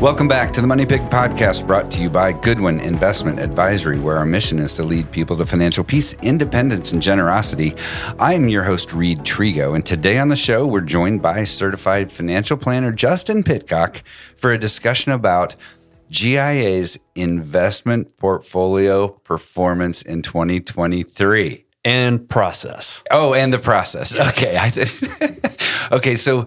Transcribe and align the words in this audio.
Welcome 0.00 0.28
back 0.28 0.54
to 0.54 0.62
the 0.62 0.66
Money 0.66 0.86
Pig 0.86 1.02
Podcast, 1.10 1.66
brought 1.66 1.90
to 1.90 2.00
you 2.00 2.08
by 2.08 2.32
Goodwin 2.32 2.80
Investment 2.80 3.38
Advisory, 3.38 3.98
where 3.98 4.16
our 4.16 4.24
mission 4.24 4.58
is 4.58 4.72
to 4.76 4.82
lead 4.82 5.10
people 5.10 5.36
to 5.36 5.44
financial 5.44 5.84
peace, 5.84 6.14
independence, 6.22 6.92
and 6.92 7.02
generosity. 7.02 7.74
I 8.18 8.32
am 8.32 8.48
your 8.48 8.62
host, 8.62 8.94
Reid 8.94 9.18
Trego, 9.18 9.74
and 9.74 9.84
today 9.84 10.18
on 10.18 10.30
the 10.30 10.36
show, 10.36 10.66
we're 10.66 10.80
joined 10.80 11.20
by 11.20 11.44
certified 11.44 12.10
financial 12.10 12.56
planner 12.56 12.92
Justin 12.92 13.42
Pitcock 13.42 14.00
for 14.38 14.52
a 14.52 14.58
discussion 14.58 15.12
about 15.12 15.54
GIA's 16.10 16.98
investment 17.14 18.16
portfolio 18.16 19.08
performance 19.08 20.00
in 20.00 20.22
2023 20.22 21.66
and 21.84 22.26
process. 22.26 23.04
Oh, 23.10 23.34
and 23.34 23.52
the 23.52 23.58
process. 23.58 24.14
Yes. 24.14 25.02
Okay. 25.02 25.36
okay. 25.96 26.16
So 26.16 26.46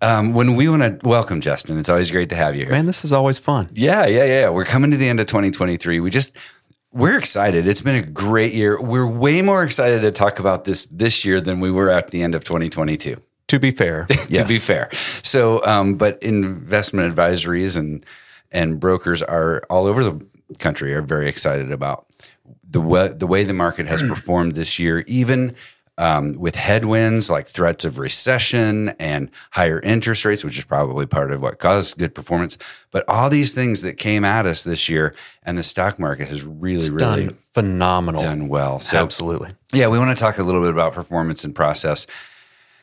um, 0.00 0.34
when 0.34 0.56
we 0.56 0.68
want 0.68 1.00
to 1.00 1.08
welcome 1.08 1.40
Justin, 1.40 1.78
it's 1.78 1.88
always 1.88 2.10
great 2.10 2.28
to 2.30 2.36
have 2.36 2.54
you 2.54 2.62
here. 2.62 2.72
Man, 2.72 2.86
this 2.86 3.04
is 3.04 3.12
always 3.12 3.38
fun. 3.38 3.68
Yeah, 3.72 4.06
yeah, 4.06 4.24
yeah. 4.24 4.50
We're 4.50 4.64
coming 4.64 4.90
to 4.90 4.96
the 4.96 5.08
end 5.08 5.20
of 5.20 5.26
2023. 5.26 6.00
We 6.00 6.10
just 6.10 6.36
we're 6.92 7.18
excited. 7.18 7.66
It's 7.66 7.82
been 7.82 7.96
a 7.96 8.06
great 8.06 8.54
year. 8.54 8.80
We're 8.80 9.06
way 9.06 9.42
more 9.42 9.64
excited 9.64 10.02
to 10.02 10.10
talk 10.10 10.38
about 10.38 10.64
this 10.64 10.86
this 10.86 11.24
year 11.24 11.40
than 11.40 11.60
we 11.60 11.70
were 11.70 11.90
at 11.90 12.10
the 12.10 12.22
end 12.22 12.34
of 12.34 12.44
2022. 12.44 13.20
To 13.48 13.58
be 13.58 13.72
fair, 13.72 14.04
to 14.06 14.44
be 14.46 14.58
fair. 14.58 14.88
So, 15.22 15.64
um, 15.66 15.96
but 15.96 16.22
investment 16.22 17.14
advisories 17.14 17.76
and 17.76 18.06
and 18.52 18.80
brokers 18.80 19.22
are 19.22 19.62
all 19.68 19.86
over 19.86 20.04
the 20.04 20.24
country 20.58 20.94
are 20.94 21.02
very 21.02 21.28
excited 21.28 21.72
about 21.72 22.06
the 22.68 22.80
way, 22.80 23.08
the 23.08 23.26
way 23.26 23.44
the 23.44 23.54
market 23.54 23.86
has 23.88 24.02
performed 24.08 24.54
this 24.54 24.78
year, 24.78 25.04
even 25.06 25.54
um, 25.96 26.32
with 26.34 26.56
headwinds 26.56 27.30
like 27.30 27.46
threats 27.46 27.84
of 27.84 27.98
recession 27.98 28.90
and 28.98 29.30
higher 29.52 29.80
interest 29.80 30.24
rates, 30.24 30.44
which 30.44 30.58
is 30.58 30.64
probably 30.64 31.06
part 31.06 31.30
of 31.30 31.40
what 31.40 31.58
caused 31.58 31.98
good 31.98 32.14
performance. 32.14 32.58
But 32.90 33.04
all 33.08 33.30
these 33.30 33.54
things 33.54 33.82
that 33.82 33.96
came 33.96 34.24
at 34.24 34.46
us 34.46 34.64
this 34.64 34.88
year, 34.88 35.14
and 35.44 35.56
the 35.56 35.62
stock 35.62 35.98
market 35.98 36.28
has 36.28 36.44
really, 36.44 36.76
it's 36.76 36.90
really 36.90 37.26
done 37.26 37.36
phenomenal, 37.52 38.22
done 38.22 38.48
well. 38.48 38.78
So, 38.80 38.98
absolutely, 38.98 39.50
yeah, 39.72 39.88
we 39.88 39.98
want 39.98 40.16
to 40.16 40.22
talk 40.22 40.38
a 40.38 40.42
little 40.42 40.62
bit 40.62 40.70
about 40.70 40.94
performance 40.94 41.44
and 41.44 41.54
process. 41.54 42.06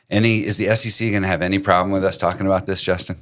Any 0.10 0.46
is 0.46 0.58
the 0.58 0.74
SEC 0.76 1.10
going 1.12 1.22
to 1.22 1.28
have 1.28 1.42
any 1.42 1.60
problem 1.60 1.92
with 1.92 2.04
us 2.04 2.18
talking 2.18 2.46
about 2.46 2.66
this, 2.66 2.84
Justin? 2.84 3.18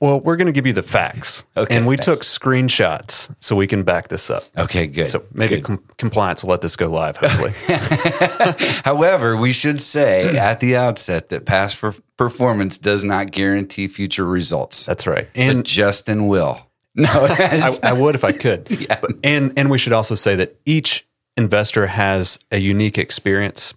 Well, 0.00 0.20
we're 0.20 0.36
going 0.36 0.46
to 0.46 0.52
give 0.52 0.66
you 0.66 0.72
the 0.72 0.82
facts. 0.82 1.44
Okay. 1.56 1.76
And 1.76 1.86
we 1.86 1.96
thanks. 1.96 2.04
took 2.06 2.20
screenshots 2.20 3.34
so 3.40 3.56
we 3.56 3.66
can 3.66 3.82
back 3.82 4.08
this 4.08 4.30
up. 4.30 4.44
Okay, 4.56 4.86
good. 4.86 5.08
So 5.08 5.24
maybe 5.32 5.56
good. 5.56 5.64
Com- 5.64 5.84
compliance 5.98 6.42
will 6.42 6.50
let 6.50 6.62
this 6.62 6.76
go 6.76 6.88
live, 6.88 7.16
hopefully. 7.18 7.52
However, 8.84 9.36
we 9.36 9.52
should 9.52 9.80
say 9.80 10.36
at 10.38 10.60
the 10.60 10.76
outset 10.76 11.28
that 11.30 11.44
past 11.44 11.82
performance 12.16 12.78
does 12.78 13.04
not 13.04 13.30
guarantee 13.30 13.88
future 13.88 14.24
results. 14.24 14.86
That's 14.86 15.06
right. 15.06 15.28
And 15.34 15.58
but 15.58 15.66
Justin 15.66 16.28
will. 16.28 16.64
No, 16.98 17.06
I, 17.12 17.70
I, 17.84 17.92
would 17.92 18.16
if 18.16 18.24
I 18.24 18.32
could. 18.32 18.68
yeah. 18.80 18.98
But, 19.00 19.12
and 19.22 19.56
and 19.56 19.70
we 19.70 19.78
should 19.78 19.92
also 19.92 20.16
say 20.16 20.34
that 20.34 20.56
each 20.66 21.06
investor 21.36 21.86
has 21.86 22.40
a 22.50 22.58
unique 22.58 22.98
experience, 22.98 23.72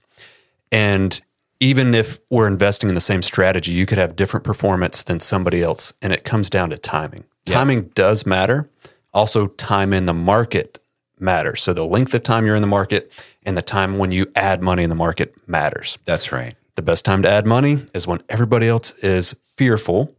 and 0.72 1.22
even 1.62 1.94
if 1.94 2.20
we're 2.32 2.48
investing 2.48 2.90
in 2.90 2.96
the 2.96 3.02
same 3.02 3.22
strategy, 3.22 3.72
you 3.72 3.86
could 3.86 4.00
have 4.00 4.16
different 4.16 4.44
performance 4.44 5.04
than 5.04 5.20
somebody 5.20 5.62
else. 5.62 5.94
And 6.02 6.12
it 6.12 6.26
comes 6.26 6.50
down 6.50 6.72
to 6.72 6.78
timing. 6.78 7.24
Yeah. 7.46 7.54
Timing 7.54 7.84
does 7.94 8.26
matter. 8.26 8.70
Also, 9.14 9.48
time 9.48 9.94
in 9.94 10.06
the 10.06 10.14
market 10.14 10.80
matters. 11.20 11.62
So 11.62 11.72
the 11.74 11.86
length 11.86 12.14
of 12.16 12.24
time 12.24 12.48
you're 12.48 12.56
in 12.56 12.64
the 12.64 12.68
market 12.68 13.24
and 13.44 13.56
the 13.56 13.62
time 13.62 14.00
when 14.00 14.12
you 14.12 14.26
add 14.36 14.64
money 14.64 14.84
in 14.84 14.90
the 14.90 14.96
market 14.96 15.36
matters. 15.48 15.98
That's 16.04 16.32
right. 16.32 16.56
The 16.76 16.82
best 16.82 17.06
time 17.06 17.22
to 17.22 17.30
add 17.30 17.46
money 17.46 17.78
is 17.94 18.08
when 18.08 18.20
everybody 18.28 18.68
else 18.68 18.94
is 19.04 19.36
fearful. 19.44 20.12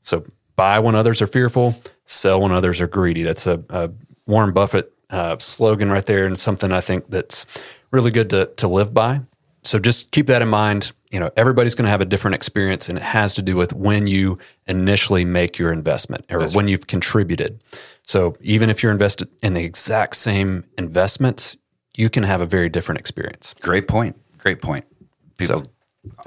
So 0.00 0.26
buy 0.56 0.80
when 0.80 0.96
others 0.96 1.22
are 1.22 1.28
fearful, 1.28 1.80
sell 2.06 2.40
when 2.40 2.50
others 2.50 2.80
are 2.80 2.88
greedy. 2.88 3.22
That's 3.22 3.46
a, 3.46 3.62
a 3.70 3.90
Warren 4.26 4.52
Buffett 4.52 4.92
uh, 5.10 5.36
slogan 5.38 5.90
right 5.90 6.04
there, 6.06 6.26
and 6.26 6.36
something 6.36 6.72
I 6.72 6.80
think 6.80 7.08
that's 7.08 7.46
really 7.90 8.10
good 8.10 8.30
to, 8.30 8.46
to 8.56 8.66
live 8.66 8.92
by 8.94 9.20
so 9.64 9.78
just 9.78 10.10
keep 10.10 10.26
that 10.26 10.42
in 10.42 10.48
mind. 10.48 10.92
You 11.10 11.20
know, 11.20 11.30
everybody's 11.36 11.74
going 11.74 11.84
to 11.84 11.90
have 11.90 12.00
a 12.00 12.06
different 12.06 12.34
experience, 12.34 12.88
and 12.88 12.98
it 12.98 13.04
has 13.04 13.34
to 13.34 13.42
do 13.42 13.56
with 13.56 13.72
when 13.72 14.06
you 14.06 14.38
initially 14.66 15.24
make 15.24 15.58
your 15.58 15.72
investment 15.72 16.24
or 16.30 16.40
That's 16.40 16.54
when 16.54 16.64
right. 16.64 16.72
you've 16.72 16.86
contributed. 16.86 17.62
So 18.02 18.34
even 18.40 18.70
if 18.70 18.82
you're 18.82 18.92
invested 18.92 19.28
in 19.42 19.54
the 19.54 19.64
exact 19.64 20.16
same 20.16 20.64
investments, 20.76 21.56
you 21.96 22.10
can 22.10 22.24
have 22.24 22.40
a 22.40 22.46
very 22.46 22.68
different 22.68 22.98
experience. 22.98 23.54
Great 23.60 23.86
point. 23.86 24.16
Great 24.38 24.60
point. 24.60 24.84
People. 25.38 25.64
So, 25.64 25.70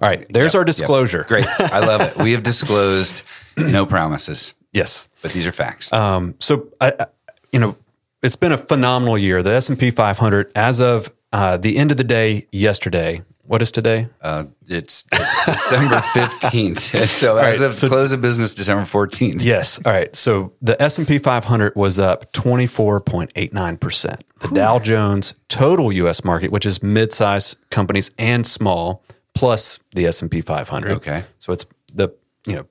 all 0.02 0.10
right, 0.10 0.26
there's 0.30 0.54
yep, 0.54 0.60
our 0.60 0.66
disclosure. 0.66 1.20
Yep. 1.20 1.28
Great, 1.28 1.46
I 1.60 1.80
love 1.80 2.02
it. 2.02 2.18
We 2.18 2.32
have 2.32 2.44
disclosed 2.44 3.24
no 3.58 3.86
promises. 3.86 4.54
Yes, 4.72 5.10
but 5.22 5.32
these 5.32 5.46
are 5.48 5.52
facts. 5.52 5.92
Um, 5.92 6.36
so 6.40 6.70
I, 6.80 7.08
you 7.52 7.60
know, 7.60 7.76
it's 8.24 8.36
been 8.36 8.52
a 8.52 8.58
phenomenal 8.58 9.18
year. 9.18 9.44
The 9.44 9.52
S 9.52 9.70
and 9.70 9.80
P 9.80 9.92
500, 9.92 10.52
as 10.56 10.80
of 10.80 11.14
uh, 11.36 11.58
the 11.58 11.76
end 11.76 11.92
of 11.92 11.98
the 11.98 12.04
day 12.06 12.48
yesterday. 12.54 13.22
What 13.44 13.62
is 13.62 13.70
today? 13.70 14.08
Uh, 14.22 14.46
it's, 14.70 15.06
it's 15.12 15.46
December 15.46 15.96
15th. 16.16 16.80
so 17.08 17.36
as 17.36 17.60
right, 17.60 17.68
of 17.68 17.74
so, 17.74 17.90
close 17.90 18.14
of 18.14 18.22
business, 18.22 18.56
December 18.56 18.84
14th. 18.84 19.40
Yes. 19.40 19.86
All 19.86 19.92
right. 19.92 20.16
So 20.16 20.54
the 20.62 20.82
S&P 20.82 21.20
500 21.20 21.76
was 21.76 22.00
up 22.00 22.32
24.89%. 22.32 24.22
The. 24.40 24.48
Dow 24.48 24.80
Jones 24.80 25.36
total 25.50 25.92
US 25.92 26.24
market, 26.24 26.52
which 26.52 26.66
is 26.66 26.82
mid-sized 26.82 27.58
companies 27.70 28.12
and 28.18 28.48
small, 28.48 29.04
plus 29.34 29.80
the 29.94 30.06
S&P 30.06 30.40
500. 30.40 30.92
Okay. 30.94 31.26
So 31.40 31.52
it's 31.52 31.66
the, 31.94 32.10
you 32.48 32.56
know, 32.56 32.66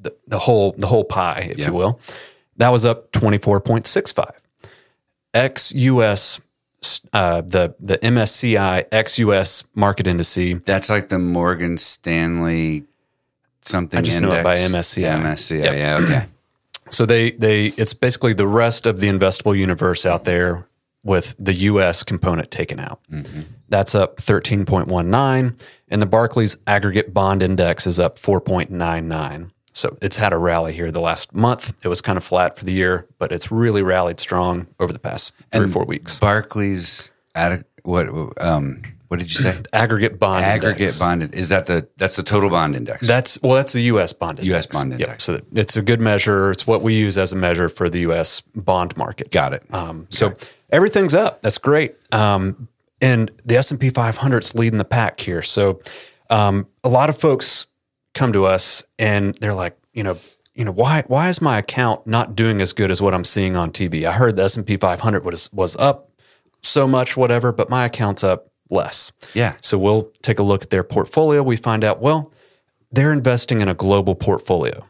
the, 0.00 0.16
the 0.26 0.38
whole 0.38 0.72
the 0.78 0.86
whole 0.86 1.04
pie, 1.04 1.48
if 1.50 1.58
you 1.58 1.72
will. 1.72 2.00
That 2.56 2.70
was 2.70 2.86
up 2.86 3.12
24.65. 3.12 4.30
Ex 5.34 5.74
US 5.74 6.40
uh, 7.12 7.40
the 7.40 7.74
the 7.80 7.98
MSCI 7.98 8.88
XUS 8.90 9.64
market 9.74 10.06
indice. 10.06 10.64
That's 10.64 10.90
like 10.90 11.08
the 11.08 11.18
Morgan 11.18 11.78
Stanley 11.78 12.84
something. 13.62 13.98
I 13.98 14.02
just 14.02 14.18
index. 14.18 14.34
know 14.34 14.40
it 14.40 14.44
by 14.44 14.56
MSCI. 14.56 15.00
Yeah, 15.02 15.22
MSCI. 15.22 15.64
Yep. 15.64 15.76
Yeah. 15.76 15.98
Okay. 16.02 16.26
so 16.90 17.06
they 17.06 17.32
they 17.32 17.66
it's 17.76 17.94
basically 17.94 18.32
the 18.32 18.46
rest 18.46 18.86
of 18.86 19.00
the 19.00 19.08
investable 19.08 19.56
universe 19.56 20.06
out 20.06 20.24
there 20.24 20.66
with 21.02 21.34
the 21.38 21.54
U.S. 21.54 22.02
component 22.02 22.50
taken 22.50 22.80
out. 22.80 23.00
Mm-hmm. 23.10 23.42
That's 23.68 23.94
up 23.94 24.18
thirteen 24.18 24.64
point 24.64 24.88
one 24.88 25.10
nine, 25.10 25.56
and 25.88 26.00
the 26.00 26.06
Barclays 26.06 26.56
Aggregate 26.66 27.12
Bond 27.12 27.42
Index 27.42 27.86
is 27.86 27.98
up 27.98 28.18
four 28.18 28.40
point 28.40 28.70
nine 28.70 29.08
nine. 29.08 29.52
So 29.76 29.98
it's 30.00 30.16
had 30.16 30.32
a 30.32 30.38
rally 30.38 30.72
here 30.72 30.90
the 30.90 31.02
last 31.02 31.34
month. 31.34 31.74
It 31.84 31.88
was 31.88 32.00
kind 32.00 32.16
of 32.16 32.24
flat 32.24 32.58
for 32.58 32.64
the 32.64 32.72
year, 32.72 33.06
but 33.18 33.30
it's 33.30 33.52
really 33.52 33.82
rallied 33.82 34.18
strong 34.18 34.68
over 34.80 34.90
the 34.90 34.98
past 34.98 35.34
three 35.52 35.60
and 35.60 35.64
or 35.64 35.68
four 35.68 35.84
weeks. 35.84 36.18
Barclays 36.18 37.10
at 37.34 37.62
what 37.82 38.08
um, 38.40 38.80
what 39.08 39.18
did 39.18 39.30
you 39.30 39.38
say? 39.38 39.54
aggregate 39.74 40.18
bond 40.18 40.46
aggregate 40.46 40.80
index. 40.80 40.98
bond 40.98 41.34
is 41.34 41.50
that 41.50 41.66
the 41.66 41.86
that's 41.98 42.16
the 42.16 42.22
total 42.22 42.48
bond 42.48 42.74
index. 42.74 43.06
That's 43.06 43.40
well, 43.42 43.52
that's 43.52 43.74
the 43.74 43.82
U.S. 43.82 44.14
bond 44.14 44.38
index. 44.38 44.48
U.S. 44.48 44.66
bond 44.66 44.92
index. 44.92 45.10
Yep. 45.10 45.20
So 45.20 45.46
it's 45.52 45.76
a 45.76 45.82
good 45.82 46.00
measure. 46.00 46.50
It's 46.52 46.66
what 46.66 46.80
we 46.80 46.94
use 46.94 47.18
as 47.18 47.34
a 47.34 47.36
measure 47.36 47.68
for 47.68 47.90
the 47.90 48.00
U.S. 48.00 48.40
bond 48.54 48.96
market. 48.96 49.30
Got 49.30 49.52
it. 49.52 49.62
Um, 49.74 50.06
so 50.08 50.28
okay. 50.28 50.46
everything's 50.70 51.12
up. 51.12 51.42
That's 51.42 51.58
great. 51.58 51.96
Um, 52.14 52.68
and 53.02 53.30
the 53.44 53.58
S 53.58 53.70
and 53.70 53.78
P 53.78 53.90
500 53.90 54.42
is 54.42 54.54
leading 54.54 54.78
the 54.78 54.86
pack 54.86 55.20
here. 55.20 55.42
So 55.42 55.80
um, 56.30 56.66
a 56.82 56.88
lot 56.88 57.10
of 57.10 57.18
folks 57.18 57.66
come 58.16 58.32
to 58.32 58.46
us 58.46 58.82
and 58.98 59.34
they're 59.36 59.54
like, 59.54 59.78
you 59.92 60.02
know, 60.02 60.16
you 60.54 60.64
know, 60.64 60.72
why 60.72 61.04
why 61.06 61.28
is 61.28 61.40
my 61.40 61.58
account 61.58 62.06
not 62.06 62.34
doing 62.34 62.60
as 62.60 62.72
good 62.72 62.90
as 62.90 63.00
what 63.00 63.14
I'm 63.14 63.24
seeing 63.24 63.56
on 63.56 63.70
TV? 63.70 64.04
I 64.04 64.12
heard 64.12 64.36
the 64.36 64.44
S&P 64.44 64.76
500 64.76 65.24
was 65.24 65.52
was 65.52 65.76
up 65.76 66.10
so 66.62 66.86
much 66.88 67.16
whatever, 67.16 67.52
but 67.52 67.70
my 67.70 67.84
account's 67.84 68.24
up 68.24 68.50
less. 68.70 69.12
Yeah. 69.34 69.54
So 69.60 69.78
we'll 69.78 70.10
take 70.22 70.38
a 70.38 70.42
look 70.42 70.62
at 70.62 70.70
their 70.70 70.82
portfolio, 70.82 71.42
we 71.42 71.56
find 71.56 71.84
out 71.84 72.00
well, 72.00 72.32
they're 72.90 73.12
investing 73.12 73.60
in 73.60 73.68
a 73.68 73.74
global 73.74 74.14
portfolio. 74.14 74.82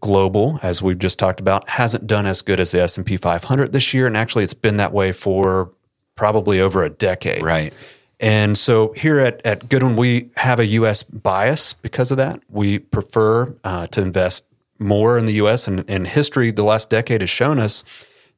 Global, 0.00 0.58
as 0.62 0.82
we've 0.82 0.98
just 0.98 1.18
talked 1.18 1.40
about, 1.40 1.68
hasn't 1.70 2.06
done 2.06 2.26
as 2.26 2.42
good 2.42 2.60
as 2.60 2.72
the 2.72 2.82
S&P 2.82 3.16
500 3.16 3.72
this 3.72 3.94
year 3.94 4.06
and 4.06 4.16
actually 4.16 4.44
it's 4.44 4.54
been 4.54 4.76
that 4.76 4.92
way 4.92 5.12
for 5.12 5.72
probably 6.16 6.60
over 6.60 6.82
a 6.82 6.90
decade. 6.90 7.42
Right. 7.42 7.74
And 8.18 8.56
so 8.56 8.92
here 8.92 9.18
at, 9.18 9.44
at 9.44 9.68
Goodwin, 9.68 9.96
we 9.96 10.30
have 10.36 10.58
a 10.58 10.66
U.S. 10.66 11.02
bias 11.02 11.74
because 11.74 12.10
of 12.10 12.16
that. 12.16 12.42
We 12.48 12.78
prefer 12.78 13.54
uh, 13.62 13.86
to 13.88 14.02
invest 14.02 14.46
more 14.78 15.18
in 15.18 15.26
the 15.26 15.34
U.S. 15.34 15.66
And, 15.66 15.88
and 15.88 16.06
history, 16.06 16.50
the 16.50 16.64
last 16.64 16.88
decade 16.90 17.20
has 17.20 17.30
shown 17.30 17.58
us 17.58 17.84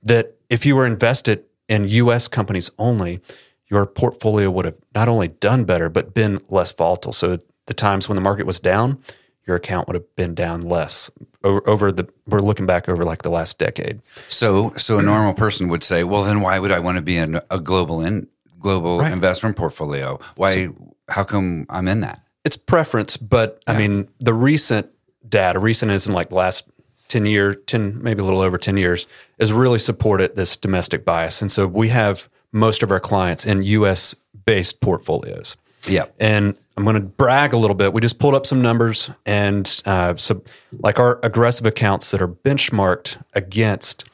that 0.03 0.35
if 0.49 0.67
you 0.67 0.75
were 0.75 0.87
invested 0.87 1.45
in 1.69 1.87
U.S. 1.89 2.29
companies 2.29 2.71
only, 2.79 3.21
your 3.67 3.87
portfolio 3.87 4.51
would 4.51 4.65
have 4.65 4.79
not 4.95 5.09
only 5.09 5.29
done 5.29 5.65
better, 5.65 5.89
but 5.89 6.15
been 6.15 6.41
less 6.49 6.73
volatile. 6.73 7.13
So 7.13 7.39
the 7.67 7.75
times 7.75 8.09
when 8.09 8.17
the 8.17 8.23
market 8.23 8.47
was 8.47 8.59
down, 8.59 9.01
your 9.47 9.57
account 9.57 9.89
would 9.89 9.95
have 9.95 10.17
been 10.17 10.35
down 10.35 10.63
less 10.63 11.11
over, 11.43 11.67
over, 11.69 11.93
the 11.93 12.09
we're 12.27 12.41
looking 12.41 12.67
back 12.67 12.89
over 12.89 13.05
like 13.05 13.23
the 13.23 13.31
last 13.31 13.59
decade. 13.59 14.01
So 14.29 14.71
so 14.77 14.99
a 14.99 15.03
normal 15.03 15.35
person 15.35 15.69
would 15.69 15.83
say, 15.83 16.05
well, 16.05 16.23
then 16.23 16.41
why 16.41 16.59
would 16.59 16.71
I 16.71 16.81
want 16.81 16.97
to 16.97 17.03
be 17.03 17.17
in 17.17 17.41
a 17.51 17.59
global 17.59 18.03
in 18.03 18.29
global 18.59 18.99
right. 18.99 19.13
investment 19.13 19.57
portfolio. 19.57 20.19
Why? 20.37 20.55
So, 20.55 20.75
how 21.09 21.25
come 21.25 21.67
I'm 21.71 21.89
in 21.89 22.01
that? 22.01 22.21
It's 22.45 22.57
preference, 22.57 23.17
but 23.17 23.63
yeah. 23.67 23.75
I 23.75 23.79
mean, 23.79 24.09
the 24.21 24.35
recent 24.35 24.91
data, 25.29 25.59
recent 25.59 25.91
isn't 25.93 26.13
like 26.13 26.33
last 26.33 26.69
10 27.09 27.27
year, 27.27 27.55
10, 27.55 28.03
maybe 28.03 28.21
a 28.21 28.25
little 28.25 28.41
over 28.41 28.59
10 28.59 28.77
years, 28.77 29.07
has 29.41 29.53
really 29.53 29.79
supported 29.79 30.37
this 30.37 30.57
domestic 30.57 31.05
bias. 31.05 31.43
And 31.43 31.51
so 31.51 31.67
we 31.67 31.89
have 31.89 32.29
most 32.53 32.83
of 32.83 32.91
our 32.91 33.01
clients 33.01 33.47
in 33.47 33.63
US 33.63 34.15
based 34.45 34.81
portfolios. 34.81 35.57
Yeah. 35.87 36.05
And 36.19 36.59
I'm 36.77 36.85
going 36.85 36.95
to 36.95 37.01
brag 37.01 37.53
a 37.53 37.57
little 37.57 37.75
bit. 37.75 37.93
We 37.93 38.01
just 38.01 38.19
pulled 38.19 38.35
up 38.35 38.47
some 38.47 38.63
numbers, 38.63 39.11
and 39.27 39.83
uh, 39.85 40.17
so 40.17 40.43
like 40.79 40.99
our 40.99 41.19
aggressive 41.23 41.67
accounts 41.67 42.11
that 42.11 42.21
are 42.23 42.29
benchmarked 42.29 43.23
against 43.35 44.09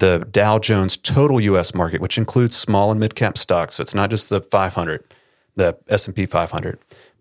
the 0.00 0.26
Dow 0.30 0.58
Jones 0.58 0.96
total 0.96 1.40
U.S. 1.40 1.74
market, 1.74 2.00
which 2.00 2.18
includes 2.18 2.56
small 2.56 2.90
and 2.90 2.98
mid 2.98 3.14
cap 3.14 3.38
stocks. 3.38 3.76
So 3.76 3.82
it's 3.82 3.94
not 3.94 4.10
just 4.10 4.28
the 4.28 4.40
500, 4.40 5.04
the 5.56 5.78
S 5.88 6.06
and 6.06 6.16
P 6.16 6.26
500, 6.26 6.78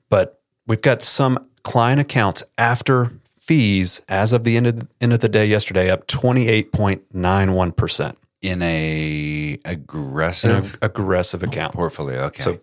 but 0.10 0.42
we've 0.66 0.82
got 0.82 1.02
some 1.04 1.46
client 1.64 2.02
accounts 2.02 2.44
after 2.58 3.12
fees 3.38 4.02
as 4.10 4.34
of 4.34 4.44
the 4.44 4.58
end 4.58 4.68
of, 4.68 4.88
end 5.02 5.14
of 5.14 5.20
the 5.20 5.30
day 5.30 5.46
yesterday 5.46 5.90
up 5.90 6.08
28.91 6.08 7.76
percent 7.76 8.18
In 8.42 8.62
a 8.62 9.58
aggressive 9.66 10.78
aggressive 10.82 11.44
account. 11.44 11.74
portfolio. 11.74 12.24
Okay. 12.26 12.44
So, 12.44 12.60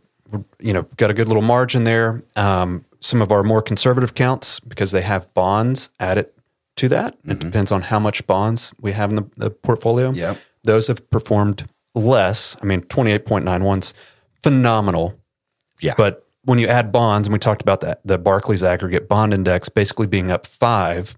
you 0.59 0.73
know, 0.73 0.83
got 0.97 1.11
a 1.11 1.15
good 1.15 1.29
little 1.29 1.43
margin 1.43 1.85
there. 1.85 2.23
Um, 2.37 2.85
some 3.01 3.23
of 3.23 3.31
our 3.31 3.43
more 3.43 3.63
conservative 3.63 4.15
counts, 4.15 4.59
because 4.61 4.91
they 4.91 5.03
have 5.03 5.33
bonds 5.35 5.91
added 6.01 6.29
to 6.77 6.89
that, 6.89 7.15
it 7.15 7.29
mm-hmm. 7.29 7.39
depends 7.39 7.73
on 7.73 7.83
how 7.83 7.99
much 7.99 8.27
bonds 8.27 8.73
we 8.81 8.93
have 8.93 9.11
in 9.11 9.17
the, 9.17 9.31
the 9.37 9.51
portfolio. 9.51 10.13
Yeah. 10.13 10.37
Those 10.65 10.89
have 10.89 11.09
performed 11.11 11.67
less. 11.95 12.57
I 12.63 12.67
mean, 12.67 12.83
28.91's 12.83 13.95
phenomenal. 14.43 15.19
Yeah. 15.81 15.95
But 15.97 16.27
when 16.45 16.59
you 16.59 16.69
add 16.69 16.93
bonds, 16.93 17.27
and 17.29 17.33
we 17.33 17.39
talked 17.39 17.63
about 17.63 17.81
that, 17.81 18.01
the 18.05 18.19
Barclays 18.19 18.63
aggregate 18.63 19.09
bond 19.09 19.35
index 19.35 19.69
basically 19.69 20.07
being 20.07 20.31
up 20.31 20.47
five. 20.47 21.17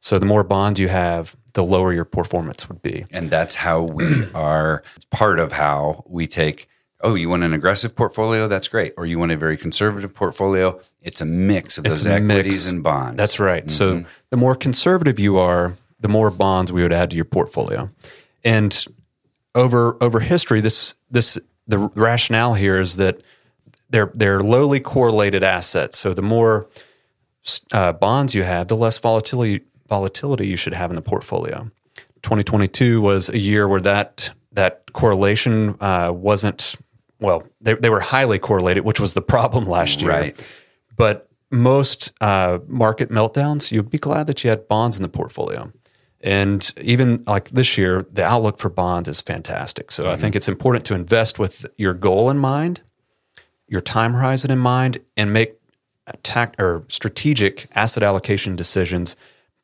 So 0.00 0.18
the 0.18 0.26
more 0.26 0.44
bonds 0.44 0.80
you 0.80 0.88
have, 0.88 1.36
the 1.54 1.64
lower 1.64 1.92
your 1.92 2.04
performance 2.04 2.68
would 2.68 2.82
be. 2.82 3.04
and 3.10 3.30
that's 3.30 3.56
how 3.56 3.82
we 3.82 4.06
are 4.34 4.82
it's 4.96 5.04
part 5.06 5.40
of 5.40 5.52
how 5.52 6.04
we 6.08 6.26
take 6.26 6.68
oh 7.02 7.14
you 7.14 7.28
want 7.28 7.42
an 7.44 7.52
aggressive 7.54 7.94
portfolio 7.94 8.48
that's 8.48 8.68
great 8.68 8.92
or 8.96 9.06
you 9.06 9.18
want 9.18 9.30
a 9.32 9.36
very 9.36 9.56
conservative 9.56 10.12
portfolio 10.14 10.78
it's 11.02 11.20
a 11.20 11.24
mix 11.24 11.78
of 11.78 11.84
those 11.84 12.06
equities 12.06 12.44
mix. 12.46 12.70
and 12.72 12.82
bonds 12.82 13.16
That's 13.18 13.38
right. 13.38 13.70
So 13.70 13.96
Mm-hmm. 13.96 14.08
the 14.30 14.36
more 14.36 14.54
conservative 14.56 15.18
you 15.18 15.36
are, 15.38 15.74
the 16.00 16.08
more 16.08 16.30
bonds 16.30 16.72
we 16.72 16.82
would 16.82 16.92
add 16.92 17.10
to 17.10 17.16
your 17.16 17.24
portfolio. 17.24 17.88
And 18.44 18.84
over 19.54 19.96
over 20.02 20.20
history, 20.20 20.60
this 20.60 20.94
this 21.10 21.38
the 21.66 21.78
rationale 21.78 22.54
here 22.54 22.78
is 22.78 22.96
that 22.96 23.22
they're 23.90 24.10
they're 24.14 24.40
lowly 24.40 24.80
correlated 24.80 25.42
assets. 25.42 25.98
So 25.98 26.12
the 26.14 26.22
more 26.22 26.68
uh, 27.72 27.92
bonds 27.94 28.34
you 28.34 28.42
have, 28.42 28.68
the 28.68 28.76
less 28.76 28.98
volatility 28.98 29.64
volatility 29.88 30.46
you 30.46 30.56
should 30.56 30.74
have 30.74 30.90
in 30.90 30.96
the 30.96 31.02
portfolio. 31.02 31.70
2022 32.22 33.00
was 33.00 33.28
a 33.30 33.38
year 33.38 33.66
where 33.66 33.80
that 33.80 34.30
that 34.52 34.92
correlation 34.92 35.76
uh, 35.80 36.10
wasn't 36.12 36.76
well. 37.20 37.44
They, 37.60 37.74
they 37.74 37.90
were 37.90 38.00
highly 38.00 38.38
correlated, 38.38 38.84
which 38.84 39.00
was 39.00 39.14
the 39.14 39.22
problem 39.22 39.66
last 39.78 40.00
year. 40.02 40.10
Right. 40.10 40.46
But 40.96 41.28
most 41.50 42.12
uh, 42.20 42.58
market 42.66 43.10
meltdowns, 43.10 43.72
you'd 43.72 43.90
be 43.90 43.98
glad 43.98 44.26
that 44.26 44.44
you 44.44 44.50
had 44.50 44.68
bonds 44.68 44.96
in 44.96 45.02
the 45.02 45.08
portfolio. 45.08 45.72
And 46.20 46.72
even 46.80 47.22
like 47.26 47.50
this 47.50 47.78
year, 47.78 48.04
the 48.12 48.24
outlook 48.24 48.58
for 48.58 48.68
bonds 48.68 49.08
is 49.08 49.20
fantastic. 49.20 49.92
So 49.92 50.10
I 50.10 50.16
think 50.16 50.34
it's 50.34 50.48
important 50.48 50.84
to 50.86 50.94
invest 50.94 51.38
with 51.38 51.64
your 51.76 51.94
goal 51.94 52.28
in 52.28 52.38
mind, 52.38 52.82
your 53.68 53.80
time 53.80 54.14
horizon 54.14 54.50
in 54.50 54.58
mind, 54.58 54.98
and 55.16 55.32
make 55.32 55.54
tact 56.24 56.60
or 56.60 56.84
strategic 56.88 57.68
asset 57.76 58.02
allocation 58.02 58.56
decisions 58.56 59.14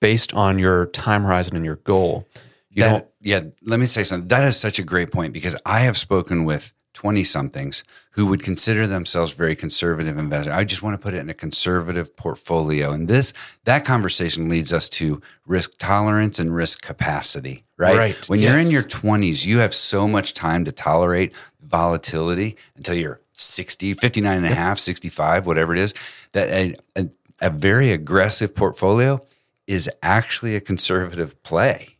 based 0.00 0.32
on 0.32 0.58
your 0.58 0.86
time 0.86 1.24
horizon 1.24 1.56
and 1.56 1.64
your 1.64 1.76
goal. 1.76 2.28
You 2.70 2.82
That- 2.82 2.90
don't 2.90 3.06
yeah 3.24 3.40
let 3.62 3.80
me 3.80 3.86
say 3.86 4.04
something 4.04 4.28
that 4.28 4.44
is 4.44 4.56
such 4.56 4.78
a 4.78 4.82
great 4.82 5.10
point 5.10 5.32
because 5.32 5.56
i 5.64 5.80
have 5.80 5.96
spoken 5.96 6.44
with 6.44 6.73
20 6.94 7.24
somethings 7.24 7.84
who 8.12 8.26
would 8.26 8.42
consider 8.42 8.86
themselves 8.86 9.32
very 9.32 9.54
conservative 9.56 10.16
investors. 10.16 10.54
I 10.54 10.64
just 10.64 10.82
want 10.82 10.98
to 10.98 11.04
put 11.04 11.14
it 11.14 11.18
in 11.18 11.28
a 11.28 11.34
conservative 11.34 12.16
portfolio. 12.16 12.92
And 12.92 13.08
this 13.08 13.32
that 13.64 13.84
conversation 13.84 14.48
leads 14.48 14.72
us 14.72 14.88
to 14.90 15.20
risk 15.46 15.72
tolerance 15.78 16.38
and 16.38 16.54
risk 16.54 16.82
capacity 16.82 17.64
right, 17.76 17.96
Right, 17.96 18.28
when 18.28 18.40
you're 18.40 18.58
in 18.58 18.70
your 18.70 18.82
20s 18.82 19.44
you 19.44 19.58
have 19.58 19.74
so 19.74 20.06
much 20.06 20.34
time 20.34 20.64
to 20.64 20.72
tolerate 20.72 21.32
volatility 21.60 22.56
until 22.76 22.94
you're 22.94 23.20
60 23.32 23.94
59 23.94 24.36
and 24.36 24.46
a 24.46 24.54
half 24.54 24.78
65 24.78 25.46
whatever 25.46 25.74
it 25.74 25.80
is 25.80 25.94
that 26.32 26.48
a, 26.48 26.76
a, 26.96 27.08
a 27.40 27.50
very 27.50 27.90
aggressive 27.90 28.54
portfolio 28.54 29.20
is 29.66 29.90
actually 30.02 30.54
a 30.54 30.60
conservative 30.60 31.42
play 31.42 31.93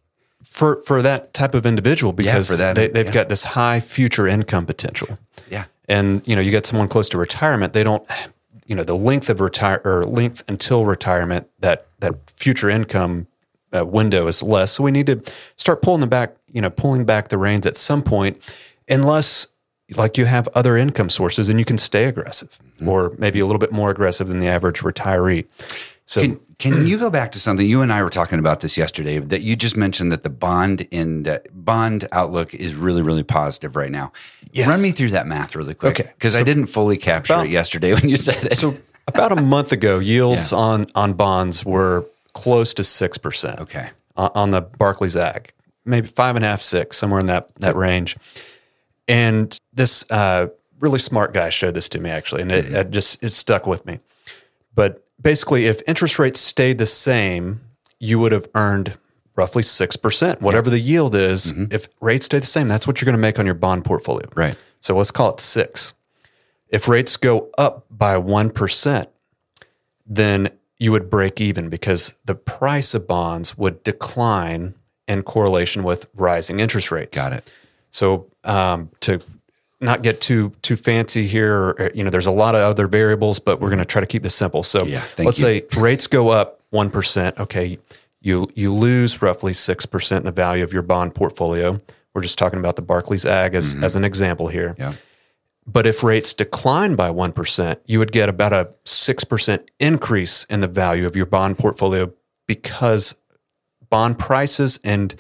for 0.45 0.81
for 0.83 1.03
that 1.03 1.33
type 1.35 1.55
of 1.55 1.67
individual 1.67 2.13
because 2.13 2.51
for 2.51 2.57
that, 2.57 2.77
they, 2.77 2.89
they've 2.89 3.07
yeah. 3.07 3.13
got 3.13 3.29
this 3.29 3.45
high 3.45 3.81
future 3.81 4.27
income 4.27 4.67
potential. 4.67 5.19
yeah 5.51 5.65
and 5.89 6.27
you 6.27 6.35
know 6.35 6.43
you 6.43 6.51
get 6.51 6.67
someone 6.67 6.89
close 6.89 7.09
to 7.09 7.19
retirement 7.19 7.73
they 7.73 7.85
don't 7.85 8.09
you 8.67 8.75
know 8.75 8.83
the 8.83 8.97
length 8.97 9.29
of 9.29 9.41
retire 9.41 9.81
or 9.85 10.05
length 10.05 10.43
until 10.49 10.85
retirement 10.85 11.49
that 11.61 11.87
that 12.01 12.15
future 12.31 12.71
income 12.71 13.27
uh, 13.75 13.85
window 13.85 14.27
is 14.27 14.43
less 14.43 14.73
so 14.73 14.85
we 14.85 14.91
need 14.91 15.07
to 15.07 15.21
start 15.57 15.83
pulling 15.83 16.01
them 16.01 16.09
back 16.09 16.35
you 16.53 16.61
know 16.61 16.71
pulling 16.71 17.05
back 17.05 17.29
the 17.29 17.39
reins 17.39 17.67
at 17.67 17.77
some 17.77 18.03
point 18.03 18.39
unless 18.89 19.49
like 19.97 20.17
you 20.17 20.25
have 20.25 20.49
other 20.55 20.77
income 20.77 21.11
sources 21.11 21.49
and 21.49 21.59
you 21.59 21.65
can 21.65 21.77
stay 21.77 22.05
aggressive 22.05 22.59
or 22.87 23.13
maybe 23.19 23.41
a 23.41 23.47
little 23.47 23.59
bit 23.59 23.73
more 23.73 23.91
aggressive 23.91 24.29
than 24.29 24.39
the 24.39 24.49
average 24.49 24.81
retiree 24.81 25.47
so 26.07 26.21
Can, 26.21 26.39
can 26.59 26.87
you 26.87 26.99
go 26.99 27.09
back 27.11 27.33
to 27.33 27.41
something 27.41 27.67
you 27.67 27.81
and 27.83 27.93
I 27.93 28.03
were 28.03 28.11
talking 28.11 28.39
about 28.39 28.61
this 28.61 28.77
yesterday? 28.77 29.19
That 29.19 29.43
you 29.43 29.57
just 29.57 29.77
mentioned 29.77 30.13
that 30.13 30.23
the 30.23 30.31
bond 30.31 30.83
in 30.91 31.27
bond 31.53 32.07
outlook 32.13 32.55
is 32.55 32.75
really 32.75 33.03
really 33.03 33.23
positive 33.23 33.75
right 33.77 33.91
now. 33.91 34.13
Yes. 34.53 34.69
Run 34.69 34.83
me 34.83 34.91
through 34.93 35.11
that 35.11 35.27
math 35.27 35.57
really 35.57 35.75
quick, 35.75 35.99
Okay. 36.01 36.11
Because 36.15 36.37
I 36.37 36.43
didn't 36.43 36.67
fully 36.67 36.97
capture 36.97 37.35
about- 37.35 37.47
it 37.47 37.51
yesterday 37.53 37.93
when 37.99 38.09
you 38.09 38.17
said 38.17 38.45
it. 38.45 38.59
so 38.59 38.73
about 39.09 39.33
a 39.33 39.43
month 39.43 39.73
ago 39.73 39.99
yields 39.99 40.53
on 40.53 40.87
on 40.95 41.15
bonds 41.15 41.65
were 41.65 42.07
close 42.33 42.75
to 42.75 42.83
6% 42.83 43.61
okay, 43.61 43.89
on 44.17 44.31
on 44.35 44.51
the 44.51 44.61
Barclays 44.61 45.17
Ag, 45.17 45.53
maybe 45.85 46.07
five 46.07 46.37
and 46.37 46.45
a 46.45 46.49
half, 46.49 46.63
six, 46.63 46.97
somewhere 46.97 47.21
in 47.21 47.27
that 47.27 47.55
that 47.57 47.77
range. 47.77 48.17
And 49.09 49.57
this 49.73 50.11
uh, 50.11 50.49
really 50.81 50.99
smart 50.99 51.35
guy 51.35 51.51
showed 51.51 51.75
this 51.75 51.89
to 51.91 52.01
me 52.01 52.11
actually, 52.11 52.43
and 52.43 52.53
it, 52.53 52.73
it 52.73 52.91
just 52.91 53.23
it 53.23 53.31
stuck 53.31 53.67
with 53.67 53.85
me. 53.87 54.01
But 54.75 55.04
basically, 55.21 55.67
if 55.67 55.83
interest 55.87 56.19
rates 56.19 56.41
stayed 56.41 56.79
the 56.79 56.87
same, 56.87 57.61
you 57.99 58.19
would 58.19 58.33
have 58.33 58.47
earned 58.55 58.99
roughly 59.37 59.63
six 59.63 59.97
percent, 59.97 60.41
whatever 60.41 60.71
the 60.71 60.81
yield 60.81 61.15
is. 61.15 61.53
If 61.73 61.89
rates 62.01 62.27
stay 62.27 62.39
the 62.39 62.47
same, 62.47 62.69
that's 62.69 62.87
what 62.87 63.01
you're 63.01 63.07
going 63.07 63.17
to 63.17 63.21
make 63.21 63.39
on 63.39 63.47
your 63.47 63.55
bond 63.55 63.85
portfolio. 63.85 64.29
Right. 64.35 64.57
So 64.81 64.97
let's 64.97 65.11
call 65.11 65.31
it 65.35 65.41
six. 65.41 65.95
If 66.69 66.89
rates 66.89 67.17
go 67.17 67.51
up 67.59 67.87
by 67.91 68.17
one 68.19 68.51
percent, 68.51 69.09
then 70.07 70.51
you 70.79 70.93
would 70.93 71.09
break 71.09 71.41
even 71.41 71.69
because 71.69 72.15
the 72.25 72.35
price 72.35 72.95
of 72.95 73.07
bonds 73.07 73.57
would 73.57 73.83
decline 73.85 74.75
in 75.07 75.23
correlation 75.23 75.83
with 75.83 76.07
rising 76.15 76.61
interest 76.61 76.91
rates. 76.91 77.17
got 77.17 77.33
it. 77.33 77.53
So 77.91 78.27
um, 78.43 78.91
to 79.01 79.21
not 79.81 80.03
get 80.03 80.21
too 80.21 80.53
too 80.63 80.77
fancy 80.77 81.27
here, 81.27 81.55
or, 81.55 81.91
you 81.95 82.05
know, 82.05 82.11
there's 82.11 82.27
a 82.27 82.31
lot 82.33 82.55
of 82.55 82.63
other 82.63 82.87
variables, 82.87 83.39
but 83.39 83.61
we're 83.61 83.69
going 83.71 83.79
to 83.79 83.85
try 83.85 84.01
to 84.01 84.07
keep 84.07 84.23
this 84.23 84.35
simple. 84.35 84.63
So 84.63 84.85
Yeah, 84.85 85.03
let's 85.19 85.39
you. 85.39 85.45
say 85.45 85.63
rates 85.79 86.07
go 86.07 86.29
up 86.29 86.61
one 86.71 86.91
percent. 86.91 87.39
Okay, 87.39 87.79
you 88.21 88.49
you 88.55 88.73
lose 88.73 89.21
roughly 89.21 89.53
six 89.53 89.85
percent 89.87 90.21
in 90.21 90.27
the 90.27 90.33
value 90.33 90.65
of 90.65 90.73
your 90.73 90.83
bond 90.83 91.15
portfolio. 91.15 91.81
We're 92.15 92.23
just 92.23 92.39
talking 92.39 92.61
about 92.61 92.77
the 92.77 92.83
Barclays 92.83 93.27
Ag 93.27 93.57
as, 93.57 93.75
as 93.83 93.97
an 93.97 94.05
example 94.05 94.47
here. 94.47 94.71
Mm-hmm. 94.71 94.83
Yeah. 94.83 94.93
But 95.67 95.85
if 95.87 96.05
rates 96.05 96.33
decline 96.33 96.95
by 96.95 97.09
1%, 97.11 97.77
you 97.87 97.99
would 97.99 98.13
get 98.13 98.29
about 98.29 98.53
a 98.53 98.69
6% 98.85 99.67
increase 99.81 100.45
in 100.45 100.61
the 100.61 100.69
value 100.69 101.07
of 101.07 101.17
your 101.17 101.27
bond 101.27 101.59
portfolio 101.59 102.13
because 102.47 103.17
bond 103.91 104.19
prices 104.19 104.79
and 104.85 105.15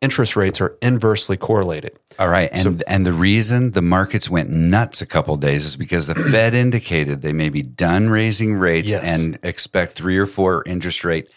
interest 0.00 0.36
rates 0.36 0.60
are 0.60 0.76
inversely 0.82 1.36
correlated. 1.36 1.98
All 2.20 2.28
right, 2.28 2.50
and 2.52 2.84
and 2.86 3.06
the 3.06 3.14
reason 3.14 3.70
the 3.70 3.80
markets 3.80 4.28
went 4.28 4.50
nuts 4.50 5.00
a 5.00 5.06
couple 5.06 5.34
days 5.36 5.64
is 5.64 5.76
because 5.76 6.06
the 6.06 6.14
Fed 6.30 6.52
indicated 6.54 7.22
they 7.22 7.32
may 7.32 7.48
be 7.48 7.62
done 7.62 8.10
raising 8.10 8.54
rates 8.54 8.92
Yes. 8.92 9.18
and 9.18 9.38
expect 9.42 9.92
three 9.94 10.18
or 10.18 10.26
four 10.26 10.62
interest 10.66 11.02
rate 11.02 11.32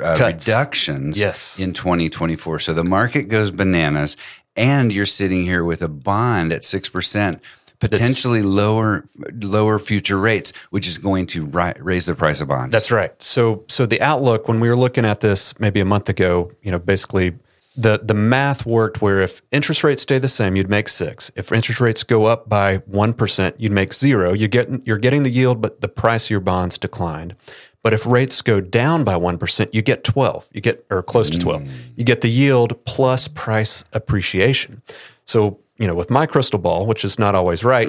uh, 0.00 0.16
reductions 0.24 1.18
Yes. 1.20 1.58
in 1.58 1.72
2024. 1.72 2.60
So 2.60 2.72
the 2.72 2.84
market 2.84 3.24
goes 3.24 3.50
bananas, 3.50 4.16
and 4.56 4.92
you're 4.92 5.06
sitting 5.06 5.42
here 5.42 5.64
with 5.64 5.82
a 5.82 5.88
bond 5.88 6.52
at 6.52 6.64
six 6.64 6.88
percent, 6.88 7.42
potentially 7.80 8.42
lower 8.42 9.04
lower 9.42 9.78
future 9.80 10.18
rates, 10.18 10.52
which 10.70 10.86
is 10.86 10.98
going 10.98 11.26
to 11.28 11.46
ri- 11.46 11.74
raise 11.80 12.06
the 12.06 12.14
price 12.14 12.40
of 12.40 12.46
bonds. 12.46 12.70
That's 12.72 12.92
right. 12.92 13.20
So 13.20 13.64
so 13.66 13.86
the 13.86 14.00
outlook 14.00 14.46
when 14.46 14.60
we 14.60 14.68
were 14.68 14.76
looking 14.76 15.04
at 15.04 15.18
this 15.20 15.58
maybe 15.58 15.80
a 15.80 15.84
month 15.84 16.08
ago, 16.08 16.52
you 16.62 16.70
know, 16.70 16.78
basically 16.78 17.34
the 17.76 18.00
the 18.02 18.14
math 18.14 18.64
worked 18.64 19.02
where 19.02 19.20
if 19.20 19.42
interest 19.52 19.84
rates 19.84 20.02
stay 20.02 20.18
the 20.18 20.28
same, 20.28 20.56
you'd 20.56 20.70
make 20.70 20.88
6. 20.88 21.30
If 21.36 21.52
interest 21.52 21.80
rates 21.80 22.02
go 22.02 22.24
up 22.24 22.48
by 22.48 22.78
1%, 22.78 23.54
you'd 23.58 23.72
make 23.72 23.92
0. 23.92 24.32
You 24.32 24.48
get 24.48 24.86
you're 24.86 24.98
getting 24.98 25.22
the 25.22 25.30
yield 25.30 25.60
but 25.60 25.80
the 25.80 25.88
price 25.88 26.26
of 26.26 26.30
your 26.30 26.40
bonds 26.40 26.78
declined. 26.78 27.36
But 27.82 27.94
if 27.94 28.04
rates 28.04 28.42
go 28.42 28.60
down 28.60 29.04
by 29.04 29.14
1%, 29.14 29.68
you 29.72 29.80
get 29.80 30.02
12. 30.02 30.48
You 30.52 30.60
get 30.60 30.84
or 30.90 31.04
close 31.04 31.30
to 31.30 31.38
12. 31.38 31.62
Mm. 31.62 31.68
You 31.96 32.04
get 32.04 32.20
the 32.20 32.28
yield 32.28 32.84
plus 32.84 33.28
price 33.28 33.84
appreciation. 33.92 34.82
So, 35.24 35.60
you 35.78 35.86
know, 35.86 35.94
with 35.94 36.10
my 36.10 36.26
crystal 36.26 36.58
ball, 36.58 36.86
which 36.86 37.04
is 37.04 37.16
not 37.16 37.36
always 37.36 37.62
right, 37.62 37.86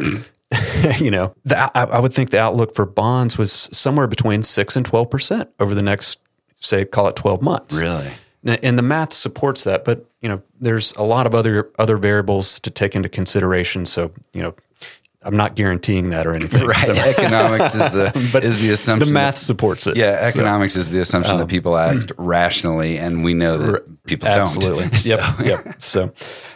you 1.00 1.10
know, 1.10 1.34
the, 1.46 1.58
I, 1.76 1.86
I 1.86 2.00
would 2.00 2.14
think 2.14 2.30
the 2.30 2.40
outlook 2.40 2.76
for 2.76 2.86
bonds 2.86 3.40
was 3.40 3.52
somewhere 3.52 4.06
between 4.06 4.44
6 4.44 4.76
and 4.76 4.86
12% 4.86 5.50
over 5.60 5.74
the 5.74 5.82
next 5.82 6.20
say 6.60 6.86
call 6.86 7.08
it 7.08 7.16
12 7.16 7.42
months. 7.42 7.80
Really? 7.80 8.12
And 8.48 8.78
the 8.78 8.84
math 8.84 9.14
supports 9.14 9.64
that, 9.66 9.84
but 9.86 10.06
you 10.22 10.30
know, 10.30 10.42
there's 10.60 10.94
a 10.94 11.04
lot 11.04 11.28
of 11.28 11.36
other 11.36 11.70
other 11.78 11.98
variables 11.98 12.60
to 12.62 12.70
take 12.70 12.96
into 12.96 13.10
consideration. 13.10 13.86
So, 13.86 14.12
you 14.34 14.42
know, 14.42 14.56
I'm 15.24 15.36
not 15.36 15.56
guaranteeing 15.56 16.12
that 16.12 16.26
or 16.26 16.34
anything. 16.34 16.66
Right. 16.68 16.78
So- 16.78 16.94
economics 16.96 17.76
is 17.76 17.92
the 17.92 18.30
but 18.34 18.44
is 18.44 18.62
the 18.62 18.70
assumption. 18.72 19.08
the 19.08 19.14
math 19.14 19.36
that- 19.36 19.40
supports 19.42 19.88
it. 19.88 19.98
yeah, 19.98 20.22
So- 20.22 20.28
economics 20.40 20.76
is 20.76 20.90
the 20.90 21.00
assumption 21.02 21.38
that 21.38 21.48
people 21.48 21.76
act 21.78 22.12
rationally, 22.18 22.98
and 22.98 23.24
we 23.24 23.34
know 23.34 23.58
that 23.58 24.04
people 24.06 24.28
Absolutely. 24.28 24.84
don't. 24.86 24.94
So- 24.96 25.16
Yep. 25.18 25.46
Yep. 25.66 25.74
So, 25.80 26.14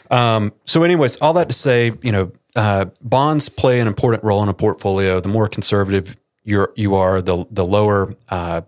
um, 0.10 0.54
so 0.66 0.84
anyways, 0.84 1.18
all 1.18 1.34
that 1.34 1.50
to 1.50 1.54
say, 1.56 1.92
you 2.02 2.12
know, 2.12 2.32
uh, 2.56 2.86
bonds 3.02 3.50
play 3.50 3.80
an 3.80 3.88
important 3.88 4.24
role 4.24 4.44
in 4.44 4.50
a 4.50 4.54
portfolio. 4.54 5.20
The 5.20 5.30
more 5.30 5.48
conservative 5.48 6.18
you're, 6.44 6.74
you 6.76 6.96
are, 6.96 7.22
the 7.22 7.46
the 7.52 7.66
lower 7.66 8.14
uh, 8.30 8.62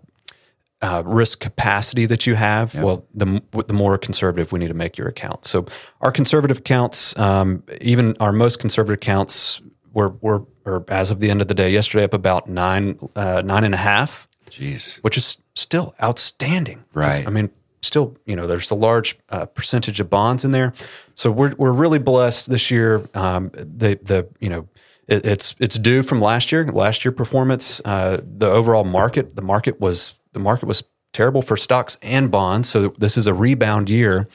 uh, 0.84 1.02
risk 1.06 1.40
capacity 1.40 2.04
that 2.04 2.26
you 2.26 2.34
have. 2.34 2.74
Well, 2.74 3.06
the 3.14 3.42
the 3.66 3.72
more 3.72 3.96
conservative 3.96 4.52
we 4.52 4.58
need 4.58 4.68
to 4.68 4.74
make 4.74 4.98
your 4.98 5.08
account. 5.08 5.46
So, 5.46 5.64
our 6.02 6.12
conservative 6.12 6.58
accounts, 6.58 7.18
um, 7.18 7.62
even 7.80 8.14
our 8.20 8.32
most 8.32 8.60
conservative 8.60 8.98
accounts, 8.98 9.62
were 9.94 10.10
were 10.20 10.44
or 10.66 10.84
as 10.88 11.10
of 11.10 11.20
the 11.20 11.30
end 11.30 11.40
of 11.40 11.48
the 11.48 11.54
day 11.54 11.70
yesterday, 11.70 12.04
up 12.04 12.12
about 12.12 12.48
nine 12.48 12.98
uh, 13.16 13.42
nine 13.44 13.64
and 13.64 13.74
a 13.74 13.78
half 13.78 14.28
Jeez. 14.50 14.98
which 14.98 15.16
is 15.16 15.38
still 15.54 15.94
outstanding. 16.02 16.84
Right. 16.92 17.26
I 17.26 17.30
mean, 17.30 17.48
still, 17.80 18.18
you 18.26 18.36
know, 18.36 18.46
there's 18.46 18.70
a 18.70 18.74
large 18.74 19.18
uh, 19.30 19.46
percentage 19.46 20.00
of 20.00 20.10
bonds 20.10 20.44
in 20.44 20.50
there. 20.50 20.74
So 21.14 21.30
we're 21.30 21.54
we're 21.56 21.72
really 21.72 21.98
blessed 21.98 22.50
this 22.50 22.70
year. 22.70 23.08
Um, 23.14 23.50
the 23.54 23.98
the 24.02 24.28
you 24.38 24.50
know. 24.50 24.68
It's 25.06 25.54
it's 25.60 25.78
due 25.78 26.02
from 26.02 26.22
last 26.22 26.50
year. 26.50 26.66
Last 26.66 27.04
year 27.04 27.12
performance, 27.12 27.78
uh, 27.84 28.22
the 28.24 28.50
overall 28.50 28.84
market, 28.84 29.36
the 29.36 29.42
market 29.42 29.78
was 29.78 30.14
the 30.34 30.40
market 30.40 30.66
was 30.66 30.84
terrible 31.12 31.42
for 31.42 31.56
stocks 31.56 31.96
and 32.02 32.30
bonds. 32.30 32.68
So 32.68 32.88
this 32.98 33.16
is 33.16 33.26
a 33.26 33.34
rebound 33.34 33.88
year, 33.88 34.26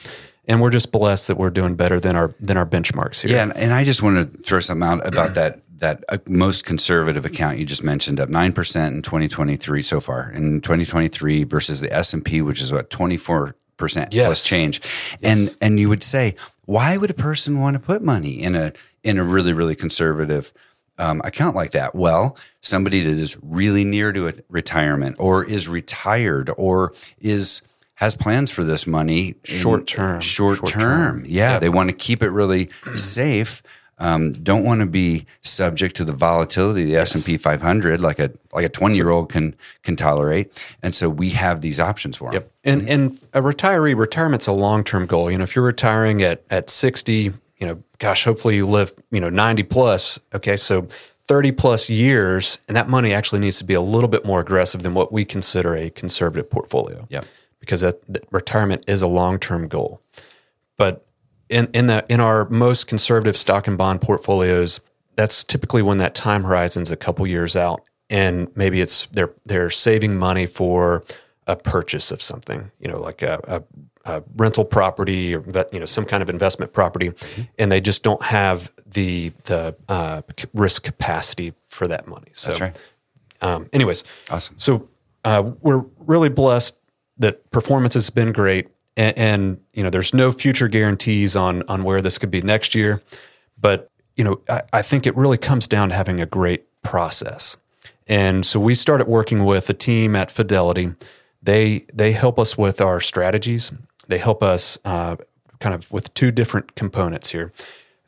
and 0.47 0.61
we're 0.61 0.69
just 0.71 0.91
blessed 0.91 1.27
that 1.27 1.37
we're 1.37 1.49
doing 1.51 1.75
better 1.75 1.99
than 1.99 2.15
our 2.15 2.33
than 2.39 2.57
our 2.57 2.65
benchmarks 2.65 3.21
here. 3.21 3.31
Yeah, 3.35 3.43
and, 3.43 3.55
and 3.57 3.73
I 3.73 3.83
just 3.85 4.01
want 4.01 4.17
to 4.31 4.37
throw 4.41 4.59
something 4.59 4.87
out 4.87 5.05
about 5.07 5.35
that 5.35 5.61
that 5.77 6.03
uh, 6.09 6.17
most 6.27 6.65
conservative 6.65 7.25
account 7.25 7.57
you 7.57 7.65
just 7.65 7.83
mentioned, 7.83 8.19
up 8.19 8.27
nine 8.29 8.51
percent 8.53 8.95
in 8.95 9.01
2023 9.01 9.81
so 9.81 9.99
far. 9.99 10.29
In 10.31 10.59
2023 10.61 11.43
versus 11.45 11.79
the 11.81 11.93
S 11.93 12.13
and 12.13 12.23
P, 12.25 12.41
which 12.41 12.59
is 12.61 12.71
what 12.73 12.89
24 12.89 13.55
percent 13.77 14.13
Yes. 14.13 14.25
plus 14.27 14.43
change. 14.45 14.81
And 15.23 15.55
and 15.61 15.79
you 15.79 15.87
would 15.89 16.03
say, 16.03 16.35
why 16.65 16.97
would 16.97 17.09
a 17.09 17.13
person 17.13 17.59
want 17.59 17.75
to 17.75 17.79
put 17.79 18.01
money 18.01 18.41
in 18.41 18.55
a 18.55 18.73
in 19.03 19.17
a 19.17 19.23
really 19.23 19.53
really 19.53 19.75
conservative 19.75 20.51
um, 20.99 21.21
account 21.23 21.55
like 21.55 21.71
that? 21.71 21.95
Well, 21.95 22.37
somebody 22.61 23.01
that 23.01 23.17
is 23.17 23.37
really 23.41 23.83
near 23.83 24.11
to 24.11 24.27
a 24.27 24.33
retirement, 24.49 25.15
or 25.19 25.43
is 25.43 25.67
retired, 25.67 26.51
or 26.57 26.93
is 27.19 27.61
has 27.95 28.15
plans 28.15 28.49
for 28.49 28.63
this 28.63 28.87
money 28.87 29.35
Short 29.43 29.85
term. 29.85 30.21
Short, 30.21 30.57
Short 30.59 30.69
term, 30.69 31.21
term. 31.21 31.25
yeah. 31.27 31.59
They 31.59 31.67
want 31.67 31.89
to 31.89 31.95
keep 31.95 32.23
it 32.23 32.29
really 32.29 32.69
safe. 32.95 33.61
Um, 34.01 34.31
don't 34.31 34.63
want 34.63 34.79
to 34.79 34.85
be 34.85 35.25
subject 35.43 35.97
to 35.97 36.05
the 36.05 36.13
volatility 36.13 36.83
of 36.83 36.87
the 36.87 36.95
S 36.95 37.13
and 37.13 37.25
P 37.25 37.35
500 37.35 37.99
like 37.99 38.17
a 38.17 38.31
like 38.53 38.63
a 38.65 38.69
20 38.69 38.95
year 38.95 39.09
old 39.09 39.29
can 39.29 39.53
can 39.83 39.97
tolerate. 39.97 40.57
And 40.81 40.95
so 40.95 41.09
we 41.09 41.31
have 41.31 41.59
these 41.59 41.81
options 41.81 42.15
for 42.15 42.31
them. 42.31 42.43
And 42.63 42.89
and 42.89 43.11
a 43.33 43.41
retiree 43.41 43.97
retirement's 43.97 44.47
a 44.47 44.53
long 44.53 44.85
term 44.85 45.05
goal. 45.05 45.29
You 45.29 45.37
know, 45.37 45.43
if 45.43 45.53
you're 45.53 45.65
retiring 45.65 46.21
at 46.23 46.43
at 46.49 46.69
60, 46.69 47.33
you 47.57 47.67
know, 47.67 47.83
gosh, 47.99 48.23
hopefully 48.23 48.55
you 48.55 48.67
live, 48.67 48.93
you 49.11 49.19
know, 49.19 49.29
90 49.29 49.63
plus. 49.63 50.19
Okay, 50.33 50.57
so 50.57 50.87
30 51.27 51.51
plus 51.51 51.89
years, 51.89 52.59
and 52.67 52.75
that 52.75 52.89
money 52.89 53.13
actually 53.13 53.39
needs 53.39 53.59
to 53.59 53.63
be 53.63 53.75
a 53.75 53.81
little 53.81 54.09
bit 54.09 54.25
more 54.25 54.39
aggressive 54.39 54.81
than 54.81 54.93
what 54.93 55.11
we 55.11 55.25
consider 55.25 55.75
a 55.75 55.89
conservative 55.91 56.49
portfolio. 56.49 57.05
Yep. 57.09 57.25
Because 57.59 57.81
that, 57.81 58.01
that 58.07 58.23
retirement 58.31 58.83
is 58.87 59.01
a 59.01 59.07
long 59.07 59.37
term 59.37 59.67
goal. 59.67 60.01
But 60.77 61.05
in 61.49 61.67
in 61.73 61.87
the 61.87 62.05
in 62.09 62.19
our 62.19 62.47
most 62.49 62.87
conservative 62.87 63.35
stock 63.35 63.67
and 63.67 63.77
bond 63.77 64.01
portfolios, 64.01 64.79
that's 65.15 65.43
typically 65.43 65.81
when 65.81 65.97
that 65.97 66.15
time 66.15 66.43
horizon's 66.45 66.89
a 66.89 66.95
couple 66.95 67.27
years 67.27 67.55
out, 67.55 67.81
and 68.09 68.47
maybe 68.55 68.79
it's 68.79 69.07
they're 69.07 69.33
they're 69.45 69.69
saving 69.69 70.17
money 70.17 70.45
for 70.45 71.03
a 71.49 71.55
purchase 71.55 72.11
of 72.11 72.21
something, 72.21 72.71
you 72.79 72.87
know, 72.87 72.99
like 72.99 73.23
a, 73.23 73.39
a, 73.47 73.63
a 74.09 74.23
rental 74.35 74.65
property 74.65 75.35
or 75.35 75.41
that 75.41 75.73
you 75.73 75.79
know 75.79 75.85
some 75.85 76.05
kind 76.05 76.21
of 76.23 76.29
investment 76.29 76.73
property, 76.73 77.11
and 77.57 77.71
they 77.71 77.81
just 77.81 78.03
don't 78.03 78.23
have 78.23 78.71
the 78.85 79.29
the 79.45 79.75
uh, 79.87 80.21
risk 80.53 80.83
capacity 80.83 81.53
for 81.65 81.87
that 81.87 82.07
money. 82.07 82.29
So, 82.33 82.49
That's 82.49 82.61
right. 82.61 82.79
um, 83.41 83.69
anyways, 83.73 84.03
Awesome. 84.29 84.57
so 84.57 84.89
uh, 85.23 85.51
we're 85.61 85.85
really 85.99 86.29
blessed 86.29 86.77
that 87.17 87.49
performance 87.51 87.93
has 87.93 88.09
been 88.09 88.31
great, 88.31 88.67
and, 88.97 89.17
and 89.17 89.59
you 89.73 89.83
know 89.83 89.89
there's 89.89 90.13
no 90.13 90.31
future 90.31 90.67
guarantees 90.67 91.35
on 91.35 91.63
on 91.67 91.83
where 91.83 92.01
this 92.01 92.17
could 92.17 92.31
be 92.31 92.41
next 92.41 92.73
year, 92.75 93.01
but 93.59 93.89
you 94.15 94.23
know 94.23 94.41
I, 94.49 94.61
I 94.73 94.81
think 94.81 95.05
it 95.07 95.15
really 95.15 95.37
comes 95.37 95.67
down 95.67 95.89
to 95.89 95.95
having 95.95 96.19
a 96.19 96.25
great 96.25 96.65
process. 96.81 97.57
And 98.07 98.43
so 98.43 98.59
we 98.59 98.73
started 98.73 99.07
working 99.07 99.45
with 99.45 99.69
a 99.69 99.73
team 99.73 100.15
at 100.15 100.31
Fidelity. 100.31 100.95
They 101.43 101.85
they 101.93 102.11
help 102.13 102.39
us 102.39 102.57
with 102.57 102.81
our 102.81 102.99
strategies. 102.99 103.71
They 104.09 104.17
help 104.17 104.43
us 104.43 104.77
uh, 104.83 105.15
kind 105.59 105.73
of 105.73 105.89
with 105.91 106.13
two 106.13 106.31
different 106.31 106.75
components 106.75 107.31
here. 107.31 107.51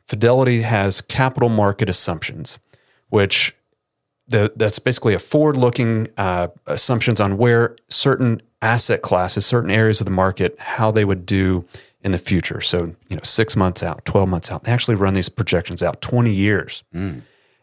Fidelity 0.04 0.60
has 0.62 1.00
capital 1.00 1.48
market 1.48 1.88
assumptions, 1.88 2.58
which 3.08 3.56
the, 4.28 4.52
that's 4.56 4.78
basically 4.78 5.14
a 5.14 5.18
forward-looking 5.18 6.08
uh, 6.16 6.48
assumptions 6.66 7.20
on 7.20 7.38
where 7.38 7.76
certain 7.88 8.42
asset 8.60 9.02
classes, 9.02 9.46
certain 9.46 9.70
areas 9.70 10.00
of 10.00 10.04
the 10.04 10.12
market, 10.12 10.58
how 10.58 10.90
they 10.90 11.04
would 11.04 11.24
do 11.24 11.64
in 12.04 12.12
the 12.12 12.18
future. 12.18 12.60
So, 12.60 12.94
you 13.08 13.16
know, 13.16 13.22
six 13.22 13.56
months 13.56 13.82
out, 13.82 14.04
twelve 14.04 14.28
months 14.28 14.50
out. 14.50 14.64
They 14.64 14.72
actually 14.72 14.96
run 14.96 15.14
these 15.14 15.28
projections 15.28 15.82
out 15.82 16.00
twenty 16.00 16.32
years, 16.32 16.82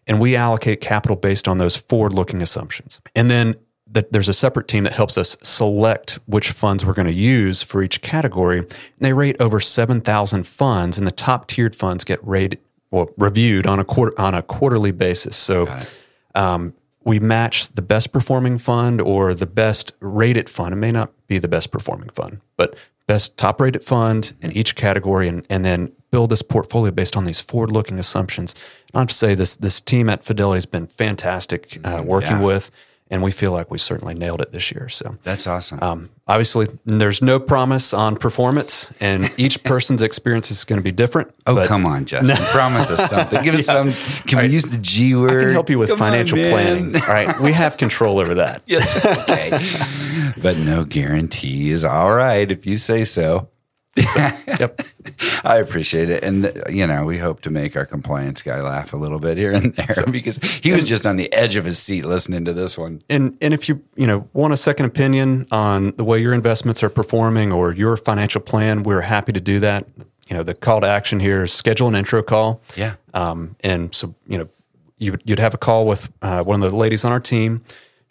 and 0.07 0.19
we 0.19 0.35
allocate 0.35 0.79
capital 0.81 1.17
based 1.17 1.47
on 1.47 1.57
those 1.57 1.75
forward-looking 1.75 2.41
assumptions. 2.41 3.01
And 3.15 3.29
then 3.29 3.55
the, 3.91 4.07
there's 4.11 4.29
a 4.29 4.33
separate 4.33 4.67
team 4.67 4.83
that 4.83 4.93
helps 4.93 5.17
us 5.17 5.37
select 5.41 6.19
which 6.25 6.51
funds 6.51 6.85
we're 6.85 6.93
going 6.93 7.07
to 7.07 7.13
use 7.13 7.63
for 7.63 7.81
each 7.81 8.01
category. 8.01 8.59
And 8.59 8.77
they 8.99 9.13
rate 9.13 9.35
over 9.39 9.59
seven 9.59 10.01
thousand 10.01 10.45
funds, 10.47 10.97
and 10.97 11.07
the 11.07 11.11
top-tiered 11.11 11.75
funds 11.75 12.03
get 12.03 12.19
rated 12.23 12.59
well 12.91 13.09
reviewed 13.17 13.67
on 13.67 13.79
a 13.79 13.83
quarter 13.83 14.19
on 14.19 14.33
a 14.33 14.41
quarterly 14.41 14.91
basis. 14.91 15.35
So 15.37 15.67
um, 16.35 16.73
we 17.03 17.19
match 17.19 17.69
the 17.69 17.81
best 17.81 18.11
performing 18.11 18.57
fund 18.59 19.01
or 19.01 19.33
the 19.33 19.45
best 19.45 19.93
rated 19.99 20.49
fund. 20.49 20.73
It 20.73 20.77
may 20.77 20.91
not 20.91 21.11
be 21.27 21.39
the 21.39 21.47
best 21.47 21.71
performing 21.71 22.09
fund, 22.09 22.41
but 22.57 22.75
best 23.07 23.37
top 23.37 23.59
rated 23.59 23.83
fund 23.83 24.33
in 24.41 24.51
each 24.51 24.75
category, 24.75 25.27
and, 25.27 25.45
and 25.49 25.65
then 25.65 25.91
build 26.11 26.29
this 26.29 26.41
portfolio 26.43 26.91
based 26.91 27.15
on 27.17 27.25
these 27.25 27.39
forward 27.39 27.71
looking 27.71 27.99
assumptions. 27.99 28.53
And 28.93 28.97
I 28.97 28.99
have 28.99 29.09
to 29.09 29.13
say, 29.15 29.35
this 29.35 29.55
this 29.55 29.81
team 29.81 30.09
at 30.09 30.23
Fidelity 30.23 30.57
has 30.57 30.65
been 30.67 30.87
fantastic 30.87 31.79
uh, 31.83 32.03
working 32.05 32.37
Yeah. 32.37 32.43
with, 32.43 32.71
and 33.11 33.23
we 33.23 33.31
feel 33.31 33.51
like 33.51 33.71
we 33.71 33.77
certainly 33.77 34.13
nailed 34.13 34.41
it 34.41 34.51
this 34.51 34.71
year. 34.71 34.87
So. 34.89 35.11
That's 35.23 35.47
awesome. 35.47 35.81
Um, 35.81 36.09
obviously, 36.27 36.67
there's 36.85 37.21
no 37.21 37.39
promise 37.39 37.93
on 37.93 38.15
performance, 38.15 38.93
and 38.99 39.31
each 39.37 39.63
person's 39.63 40.01
experience 40.01 40.51
is 40.51 40.63
going 40.63 40.79
to 40.79 40.83
be 40.83 40.91
different. 40.91 41.33
oh, 41.47 41.65
come 41.67 41.85
on, 41.85 42.05
Justin. 42.05 42.37
Promise 42.51 42.91
us 42.91 43.09
something. 43.09 43.41
Give 43.43 43.55
us 43.55 43.65
some. 43.65 43.91
Can 44.27 44.39
we 44.43 44.53
use 44.53 44.71
the 44.71 44.77
G 44.77 45.15
word? 45.15 45.29
I 45.39 45.43
can 45.43 45.51
help 45.53 45.69
you 45.69 45.79
with 45.79 45.89
Come 45.89 45.97
financial 45.97 46.37
man. 46.37 46.51
planning. 46.51 46.95
All 46.95 47.07
right, 47.07 47.39
we 47.39 47.51
have 47.53 47.77
control 47.77 48.19
over 48.19 48.35
that. 48.35 48.61
Yes. 48.67 49.03
Okay. 49.05 49.49
but 50.41 50.57
no 50.57 50.83
guarantees. 50.83 51.83
All 51.83 52.11
right. 52.13 52.49
If 52.51 52.65
you 52.67 52.77
say 52.77 53.03
so. 53.03 53.49
Yep. 54.59 54.81
I 55.43 55.57
appreciate 55.57 56.09
it. 56.09 56.23
And, 56.23 56.51
you 56.69 56.85
know, 56.85 57.05
we 57.05 57.17
hope 57.17 57.41
to 57.41 57.49
make 57.49 57.77
our 57.77 57.85
compliance 57.85 58.41
guy 58.41 58.61
laugh 58.61 58.93
a 58.93 58.97
little 58.97 59.19
bit 59.19 59.37
here 59.37 59.53
and 59.53 59.73
there 59.75 60.05
because 60.11 60.37
he 60.37 60.71
was 60.71 60.87
just 60.87 61.05
on 61.05 61.15
the 61.15 61.31
edge 61.33 61.55
of 61.55 61.65
his 61.65 61.79
seat 61.79 62.03
listening 62.03 62.45
to 62.45 62.53
this 62.53 62.77
one. 62.77 63.01
And 63.09 63.37
and 63.41 63.53
if 63.53 63.69
you 63.69 63.81
you 63.95 64.07
know 64.07 64.27
want 64.33 64.53
a 64.53 64.57
second 64.57 64.85
opinion 64.85 65.47
on 65.51 65.91
the 65.95 66.03
way 66.03 66.19
your 66.19 66.33
investments 66.33 66.83
are 66.83 66.89
performing 66.89 67.51
or 67.51 67.73
your 67.73 67.95
financial 67.95 68.41
plan, 68.41 68.83
we're 68.83 69.01
happy 69.01 69.31
to 69.31 69.41
do 69.41 69.59
that. 69.61 69.87
You 70.29 70.37
know, 70.37 70.43
the 70.43 70.53
call 70.53 70.81
to 70.81 70.87
action 70.87 71.19
here 71.19 71.43
is 71.43 71.53
schedule 71.53 71.87
an 71.87 71.95
intro 71.95 72.21
call. 72.21 72.61
Yeah. 72.75 72.95
Um, 73.13 73.55
and 73.61 73.93
so 73.95 74.13
you 74.27 74.37
know, 74.37 74.49
you 74.97 75.17
you'd 75.23 75.39
have 75.39 75.53
a 75.53 75.57
call 75.57 75.85
with 75.85 76.11
uh, 76.21 76.43
one 76.43 76.61
of 76.61 76.71
the 76.71 76.77
ladies 76.77 77.05
on 77.05 77.11
our 77.11 77.19
team. 77.19 77.61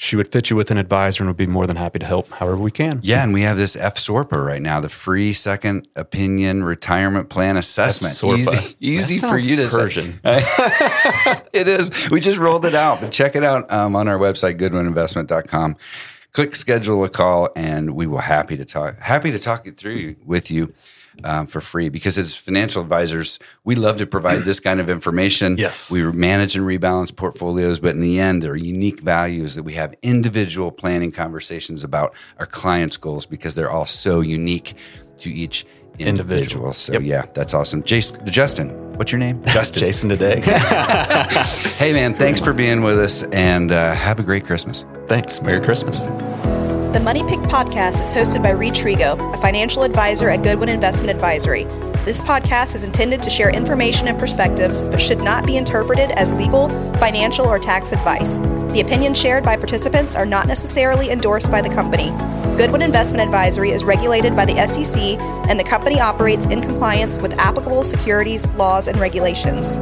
She 0.01 0.15
would 0.15 0.29
fit 0.29 0.49
you 0.49 0.55
with 0.55 0.71
an 0.71 0.79
advisor 0.79 1.25
and 1.25 1.29
would 1.29 1.37
be 1.37 1.49
more 1.49 1.67
than 1.67 1.75
happy 1.75 1.99
to 1.99 2.07
help 2.07 2.31
however 2.31 2.57
we 2.57 2.71
can. 2.71 3.01
Yeah. 3.03 3.25
And 3.25 3.35
we 3.35 3.43
have 3.43 3.57
this 3.57 3.75
F 3.75 3.97
SORPA 3.97 4.47
right 4.47 4.63
now, 4.63 4.79
the 4.79 4.89
free 4.89 5.33
second 5.33 5.89
opinion 5.97 6.63
retirement 6.63 7.29
plan 7.31 7.57
assessment. 7.57 8.15
FSORPA. 8.15 8.39
Easy, 8.39 8.77
easy 8.79 9.27
for 9.27 9.37
you 9.37 9.57
to. 9.57 9.69
Persian. 9.69 10.21
it 10.25 11.67
is. 11.67 12.11
We 12.11 12.21
just 12.21 12.39
rolled 12.39 12.65
it 12.65 12.77
out, 12.77 13.01
but 13.01 13.11
check 13.11 13.35
it 13.35 13.43
out 13.43 13.71
um, 13.73 13.97
on 13.97 14.07
our 14.07 14.19
website, 14.19 14.57
goodwininvestment.com. 14.57 15.77
click 16.33 16.55
schedule 16.57 17.05
a 17.05 17.09
call, 17.09 17.49
and 17.57 17.95
we 17.95 18.07
will 18.07 18.19
happy 18.19 18.57
to 18.57 18.65
talk 18.65 18.99
happy 18.99 19.31
to 19.31 19.39
talk 19.39 19.67
it 19.67 19.77
through 19.77 20.17
with 20.25 20.51
you 20.51 20.73
um, 21.25 21.47
for 21.47 21.61
free. 21.61 21.89
Because 21.89 22.19
as 22.19 22.35
financial 22.35 22.83
advisors, 22.83 23.39
we 23.65 23.75
love 23.75 23.99
to 23.99 24.07
provide 24.07 24.43
this 24.43 24.61
kind 24.61 24.81
of 24.81 24.89
information. 24.89 25.57
Yes. 25.57 25.91
we 25.91 26.03
manage 26.13 26.57
and 26.57 26.65
rebalance 26.65 27.15
portfolios, 27.15 27.81
but 27.81 27.95
in 27.95 28.01
the 28.01 28.21
end, 28.21 28.43
there 28.43 28.53
are 28.53 28.57
unique 28.57 29.01
values 29.01 29.55
that 29.55 29.63
we 29.63 29.75
have 29.75 29.95
individual 30.03 30.71
planning 30.71 31.13
conversations 31.13 31.85
about 31.85 32.15
our 32.39 32.47
clients' 32.47 32.97
goals 32.97 33.27
because 33.27 33.55
they're 33.55 33.71
all 33.71 33.87
so 33.87 34.21
unique 34.21 34.75
to 35.19 35.31
each 35.31 35.67
individual. 35.99 36.39
Individual. 36.39 36.73
So 36.73 36.93
Yep. 36.95 37.03
yeah, 37.03 37.25
that's 37.35 37.55
awesome. 37.55 37.83
Jason, 37.83 38.25
Justin, 38.27 38.69
what's 38.97 39.13
your 39.13 39.19
name? 39.19 39.43
Justin. 39.47 39.81
Jason 39.81 40.09
today. 40.09 40.43
Hey 41.79 41.93
man, 41.93 42.15
thanks 42.15 42.41
for 42.41 42.53
being 42.53 42.83
with 42.83 42.99
us, 42.99 43.23
and 43.25 43.71
uh, 43.71 43.95
have 43.95 44.19
a 44.19 44.23
great 44.25 44.45
Christmas. 44.45 44.85
Thanks. 45.07 45.41
Merry 45.41 45.65
Christmas. 45.65 46.09
The 46.93 47.01
Money 47.01 47.23
Pig 47.25 47.41
podcast 47.41 48.01
is 48.01 48.15
hosted 48.15 48.43
by 48.43 48.51
Reid 48.51 48.73
Trego, 48.73 49.35
a 49.35 49.37
financial 49.43 49.83
advisor 49.83 50.31
at 50.31 50.43
Goodwin 50.43 50.71
Investment 50.71 51.11
Advisory. 51.11 51.65
This 52.07 52.23
podcast 52.23 52.75
is 52.75 52.83
intended 52.83 53.23
to 53.23 53.29
share 53.29 53.51
information 53.51 54.09
and 54.09 54.19
perspectives, 54.19 54.83
but 54.83 54.99
should 54.99 55.21
not 55.21 55.45
be 55.45 55.59
interpreted 55.59 56.13
as 56.13 56.33
legal, 56.33 56.71
financial, 56.95 57.45
or 57.45 57.59
tax 57.59 57.93
advice. 57.93 58.39
The 58.73 58.81
opinions 58.81 59.21
shared 59.21 59.45
by 59.45 59.57
participants 59.57 60.17
are 60.17 60.25
not 60.25 60.47
necessarily 60.47 61.11
endorsed 61.11 61.51
by 61.51 61.61
the 61.61 61.69
company. 61.69 62.09
Goodwin 62.57 62.81
Investment 62.81 63.23
Advisory 63.23 63.71
is 63.71 63.85
regulated 63.85 64.35
by 64.35 64.47
the 64.47 64.67
SEC, 64.67 65.21
and 65.51 65.61
the 65.61 65.65
company 65.65 66.01
operates 66.01 66.47
in 66.47 66.63
compliance 66.63 67.19
with 67.19 67.39
applicable 67.39 67.85
securities 67.85 68.47
laws 68.53 68.89
and 68.89 68.99
regulations. 68.99 69.77